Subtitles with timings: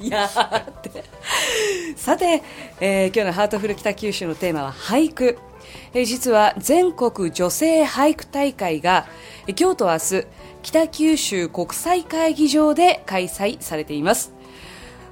[0.00, 1.04] いやって。
[1.96, 2.42] さて、
[2.80, 5.38] えー、今日のハートフル北九州のテーマは俳句、
[5.94, 9.06] えー、実は全国女性俳句大会が
[9.58, 10.26] 今日と明日
[10.62, 14.32] 北九州国際会議場で開催されています。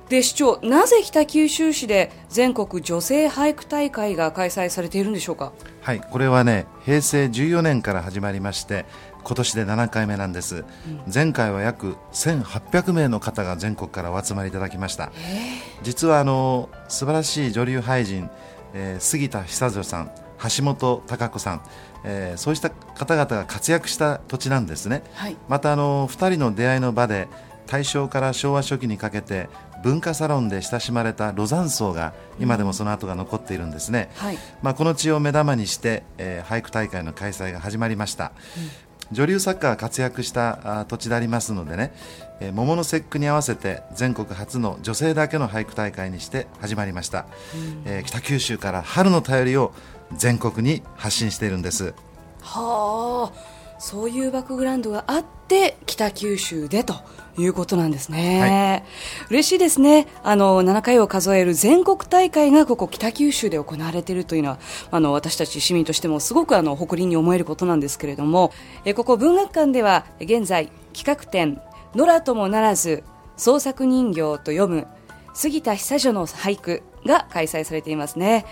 [0.08, 5.52] で市長なぜ北九州市で全国女性俳句大会が開催されているんでしょうか？
[5.80, 8.84] はいこれはね平成14年から始まりまして
[9.24, 10.64] 今年で7回目なんです、うん、
[11.12, 15.12] 前回は約1800名の方が全国からお集まりいただきました。
[15.82, 18.30] 実はあの素晴らしい女流俳人、
[18.74, 20.10] えー、杉田久女さん
[20.56, 21.62] 橋本孝子さん、
[22.04, 27.28] えー、そうした方々が活躍した土地なんですね、はい、またあの2人の出会いの場で
[27.66, 29.48] 大正から昭和初期にかけて
[29.82, 34.26] 文化サロンで親しまれたロザン荘が今でもその跡が残っているんですね、うん。
[34.26, 41.92] はい、まあ、この地を目玉にして、えー、俳句大会の開催が始まりました、うん、女流作家が活躍したあ土地でありますのでね、
[42.40, 49.74] えー、桃の節句に合わせて全国初の女性だけの俳句大会にして始まりました、うん、えー、北九州から春の便りを
[50.16, 51.94] 全国に発信しているんです。
[52.42, 55.41] はあそういうバックグラウンドがあって
[55.86, 56.94] 北九州でと
[57.38, 60.06] いうことなんですね、はい、嬉しいですね。
[60.22, 64.58] あの7回を数える全国大会がここ北九州で行われているというのは
[64.90, 68.52] あの私たち市民としてもすごくあの誇りに思えることなんですけれども
[68.84, 71.60] えここ文学館では現在企画展
[71.94, 73.02] 「野良ともならず
[73.36, 74.86] 創作人形と読む
[75.34, 78.44] 杉田久女の俳句」が開催されていますね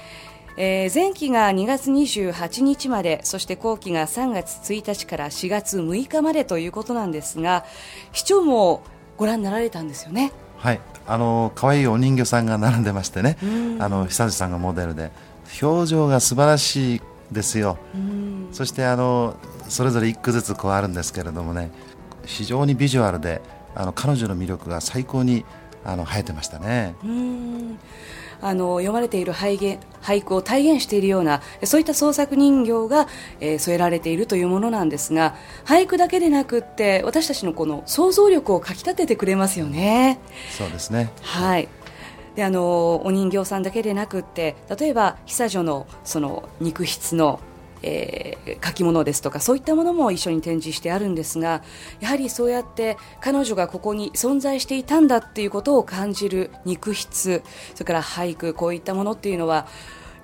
[0.56, 7.64] えー、前期が2月28日までそして後期が3月1日から4月6日までということなんですが
[8.12, 8.82] 市長も
[9.16, 10.32] ご覧になられたんですよね？
[10.58, 10.80] はい。
[11.06, 13.36] あの可愛いお人形さんが並んでましてね、
[13.78, 15.10] あの久志さんがモデルで。
[15.62, 17.00] 表情が素晴らしい
[17.32, 17.76] ですよ。
[18.52, 19.34] そしてあの
[19.68, 21.70] それぞれ一句ずつこうあるんですけれどもね、
[22.24, 23.42] 非常にビジュアルで
[23.74, 25.44] あの彼女の魅力が最高に
[25.84, 26.94] あの生えてましたね。
[28.42, 33.06] あの読まれている俳俳句を体現しているようなそういった創作人形が、
[33.40, 35.34] えー、添えられているというものなんですが
[35.64, 40.18] 俳句だけでなくって私たちのこの想像力をかき立ててくれますよね。
[40.56, 41.68] そうですねはい
[42.36, 47.40] であのお人形さんだけでなくって例えば久女のその肉筆の
[47.82, 51.62] えー、書き物ですとかそういったものも一緒に展示してあるんですが
[52.00, 57.42] やはりそうやって彼女がここに存在していたんだっていうことを感じる肉筆
[57.74, 59.66] それから俳句こういったものっていうのは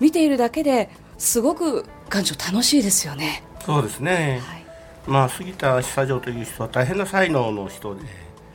[0.00, 3.42] 見ているだけですごく感情楽しいですよね。
[3.64, 4.64] そうですね、はい、
[5.06, 8.02] まあ、杉田久女という人は大変な才能の人で、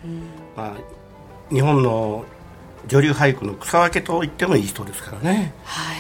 [0.05, 0.21] うん、
[0.55, 2.23] まあ、日本の
[2.87, 5.53] 女流俳句の草分けと言ってもいい人ですからね。
[5.65, 5.93] は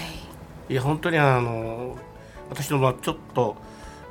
[0.69, 1.97] い、いや本当にあの
[2.51, 3.55] 私どもはちょっと、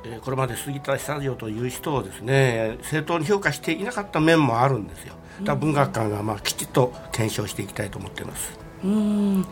[0.03, 5.13] えー、これまで杉田久女という人をですね正当に評価していなかった面もあるんですよ。
[5.43, 8.59] だ文学館がまあきちっと検証していきたいと思っています。
[8.83, 9.45] うん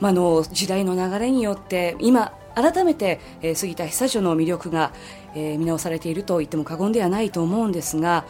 [0.00, 4.92] まあ、の時代の流れによって今改めて、えー、杉田久女の魅力が、
[5.34, 8.26] えー、見直されていると言っても過言ではないと思うんですが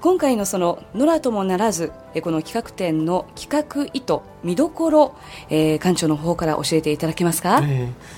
[0.00, 5.16] 今回のその野良ともならず、えー、この企画展の企画意図見どころ、
[5.48, 8.17] えー、館長の方から教えていただけますか、えー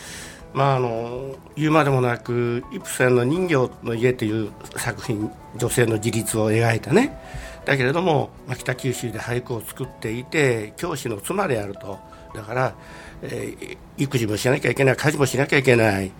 [0.52, 7.17] まあ、あの言うまでもなくイプセンの「人形の家」という作品女性の自立を描いたね。
[7.64, 11.99] だけれども、まあ、北九州で俳句を作っていて教師の妻であると。
[12.35, 12.75] だから、
[13.23, 16.12] えー、育児もしなきゃいけない家事もしなきゃいけない、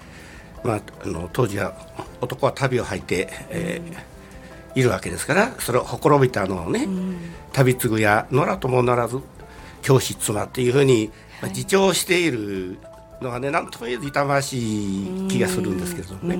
[0.65, 1.75] まあ、あの当時は
[2.21, 6.89] 男は旅を履いて、えー、いるわけですからそれをほころびたのをね、
[7.53, 9.19] 旅継ぐや野良ともならず
[9.83, 11.11] 教師妻っていうふうに、
[11.41, 12.79] まあ、自重している
[13.21, 16.39] のがね何とも言えず痛ましい気がするんですけどね。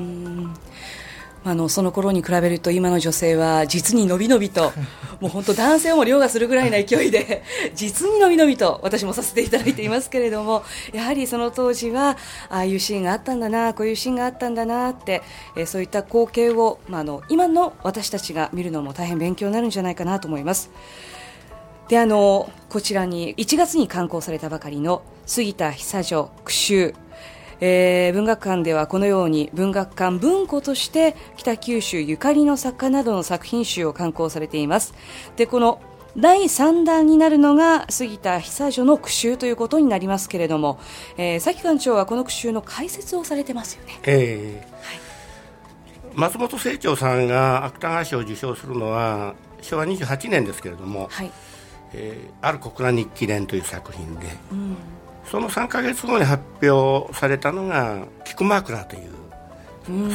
[1.43, 4.73] あのその頃に比べると今の女性は実にのびのびと
[5.21, 7.43] もう本当男性をも凌駕するぐらいの勢いで
[7.75, 12.19] 実にのびのびと私もさせていただいていますけれどもやはりその当時は
[12.51, 15.23] ああいうシーンがあったんだなこういうシーンがあったんだなって、
[15.57, 20.71] えそういった光景を、まあ、あの今の私たちが見るのも大変勉強になるんじゃないかなと思います。
[21.89, 26.95] であのこちらに1月に刊行されたばかりの杉田久女句集
[27.61, 34.93] えー、文学館ではこのように文学館文庫として北九州ゆかりの作家などの作品集を刊行されています。
[35.37, 35.81] でこの
[36.17, 40.81] 第3弾になるのが杉田久女の句集ということになりますけれども、
[41.17, 45.01] えー、崎館長はこの句集の解説をされてますよね、えー、はい、
[46.17, 51.31] 松本清張さんが芥川賞を受賞するのは昭和28年ですけれども、はい。
[51.93, 54.77] えー、ある小倉日記伝という作品で、うん
[55.25, 59.11] その3か月後に発表されたのが「菊枕」という、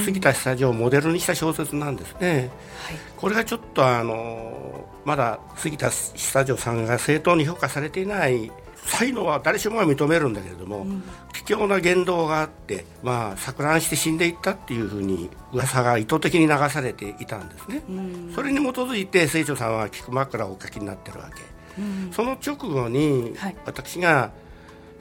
[0.04, 2.52] 杉田久女をモデルにした小説なんですね、
[2.88, 8.52] はい、これがちょっとあのまだ杉田久女さんが正当に評価されていない
[8.86, 11.04] 才能は誰しもが認めるんだけれども、うん、
[11.34, 23.34] 卑怯な言動があって、まあ、錯乱して死んでいったっていうふうに噂が意図的に流されていたんですね、うん、それに基づいて清張さんは菊枕をお書きになってるわけ、うん、その直後に、
[23.66, 24.31] 私が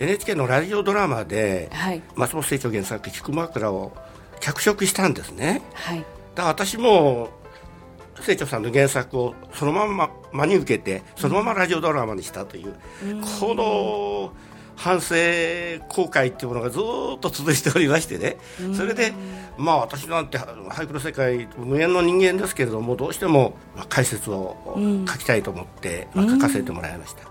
[0.00, 3.92] NHK のラジオドラマで、はい、松本清張原作「菊枕」を
[4.40, 6.04] 脚色したんですね、はい、
[6.34, 7.30] だ私も
[8.22, 12.74] 清張さんの原作をそのまま真に受けてそのままラジオドラマにしたという、
[13.04, 14.32] うん、この
[14.76, 15.14] 反省
[15.88, 18.38] 後悔っていうものがずっと続いておりましてね、
[18.74, 19.12] それで、
[19.56, 23.54] まあ、私なんて俳句の世界無縁の人間ですけれどもどうしても
[23.88, 24.56] 解説を
[25.08, 27.22] 書きたいと思って、まあ、書かせてもらいました。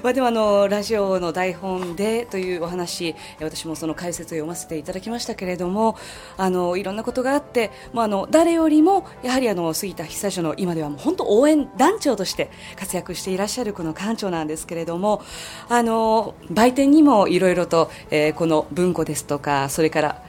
[0.02, 5.96] まあ、でもあのラジオの台本でというお話私もその解説を読ませていただきましたけれども
[6.36, 15.22] あのいろんなことがあって、まあ、あの誰よりもやはりあの杉田久女の今ではもう本当応援団長として活躍していらっしゃるこの館長なんですけれども
[15.68, 20.22] あの売店にもいろいろと、えー、この文庫ですとかそれから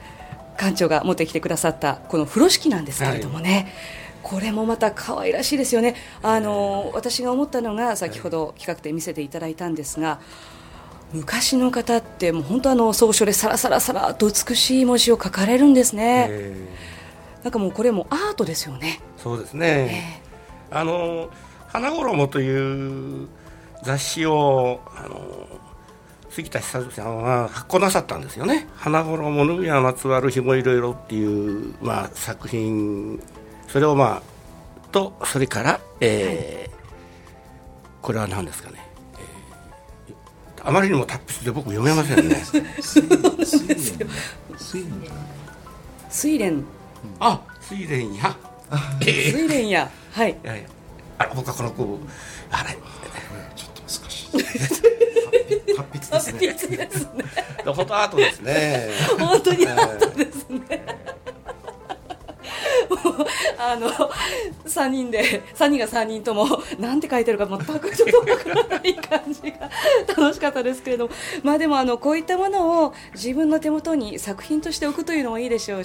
[0.58, 3.58] 館長が持ってきてくださったこの風呂敷なんですけれどもね、は
[3.98, 4.01] い。
[4.22, 5.94] これもまた可愛らしいですよね。
[6.22, 10.20] あの私が思ったのが先ほど企画で見せていただいたんですが
[11.12, 16.30] 昔の方ってもう本当あの草書でさらさらさらと美しい文字を書かれるんですね。
[17.42, 19.00] なんかもうこれもアートですよね。
[19.16, 20.20] そうですね、
[20.70, 21.28] あの
[21.68, 23.28] 花衣という
[23.82, 25.46] 雑誌をあの
[26.30, 33.20] 杉田久さんは発行なさったんですよね「花衣脱ぐやまつわるひもいろいろ」っていう、まあ、作品
[33.72, 34.22] それをまあ
[34.92, 36.80] とそれから、えー、はい、
[38.02, 38.76] これは何ですかね、
[40.08, 42.42] えー、あまりにも達筆で僕読めませんね。
[46.10, 46.62] 睡蓮
[47.18, 48.36] あ睡蓮や。
[49.00, 49.90] 睡蓮や。
[50.12, 50.66] はい、はい、
[51.16, 51.98] あ僕はこの子。
[52.50, 52.76] あれ。
[53.56, 54.32] ちょっと難しい。
[56.10, 56.76] 達筆ですね。
[56.76, 57.24] ですね。
[57.64, 58.90] フォトアートですね。
[59.18, 61.02] 本当にアートですね。
[63.72, 63.88] あの
[64.66, 66.46] 3人で3人が3人とも
[66.78, 69.70] なんて書いてるか全くちょっとわからない感じが
[70.08, 71.14] 楽しかったですけれども。
[71.42, 75.80] まあでもあのこういったものを自分の手元に作品として置くというのもいいでしょうし。